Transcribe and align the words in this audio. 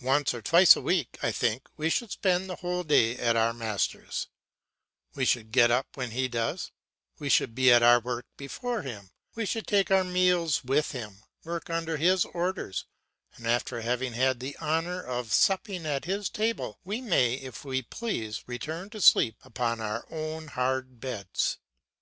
Once 0.00 0.32
or 0.32 0.40
twice 0.40 0.74
a 0.76 0.80
week 0.80 1.18
I 1.22 1.30
think 1.30 1.68
we 1.76 1.90
should 1.90 2.10
spend 2.10 2.48
the 2.48 2.56
whole 2.56 2.82
day 2.82 3.18
at 3.18 3.36
our 3.36 3.52
master's; 3.52 4.28
we 5.14 5.26
should 5.26 5.52
get 5.52 5.70
up 5.70 5.94
when 5.94 6.12
he 6.12 6.26
does, 6.26 6.70
we 7.18 7.28
should 7.28 7.54
be 7.54 7.70
at 7.70 7.82
our 7.82 8.00
work 8.00 8.24
before 8.38 8.80
him, 8.80 9.10
we 9.34 9.44
should 9.44 9.66
take 9.66 9.90
our 9.90 10.04
meals 10.04 10.64
with 10.64 10.92
him, 10.92 11.24
work 11.44 11.68
under 11.68 11.98
his 11.98 12.24
orders, 12.24 12.86
and 13.34 13.46
after 13.46 13.82
having 13.82 14.14
had 14.14 14.40
the 14.40 14.56
honour 14.56 15.02
of 15.02 15.34
supping 15.34 15.84
at 15.84 16.06
his 16.06 16.30
table 16.30 16.78
we 16.82 17.02
may 17.02 17.34
if 17.34 17.62
we 17.62 17.82
please 17.82 18.44
return 18.46 18.88
to 18.88 19.02
sleep 19.02 19.36
upon 19.44 19.80
our 19.80 20.06
own 20.10 20.46
hard 20.48 20.98
beds. 20.98 21.58